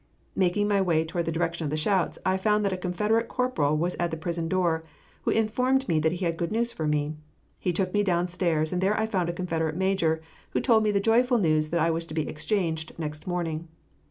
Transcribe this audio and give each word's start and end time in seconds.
Making 0.35 0.67
my 0.67 0.81
way 0.81 1.05
toward 1.05 1.25
the 1.25 1.31
direction 1.31 1.63
of 1.63 1.69
the 1.69 1.77
shouts, 1.77 2.17
I 2.25 2.35
found 2.35 2.65
that 2.65 2.73
a 2.73 2.77
Confederate 2.77 3.27
corporal 3.27 3.77
was 3.77 3.93
at 3.99 4.09
the 4.09 4.17
prison 4.17 4.49
door, 4.49 4.81
who 5.21 5.29
informed 5.29 5.87
me 5.87 5.99
that 5.99 6.13
he 6.13 6.25
had 6.25 6.37
good 6.37 6.51
news 6.51 6.73
for 6.73 6.87
me. 6.87 7.13
He 7.59 7.71
took 7.71 7.93
me 7.93 8.01
down 8.01 8.27
stairs, 8.27 8.73
and 8.73 8.81
there 8.81 8.99
I 8.99 9.05
found 9.05 9.29
a 9.29 9.31
Confederate 9.31 9.75
major, 9.75 10.19
who 10.53 10.59
told 10.59 10.81
me 10.81 10.89
the 10.89 10.99
joyful 10.99 11.37
news 11.37 11.69
that 11.69 11.81
I 11.81 11.91
was 11.91 12.07
to 12.07 12.15
be 12.15 12.27
exchanged 12.27 12.93
next 12.97 13.27
morning. 13.27 13.67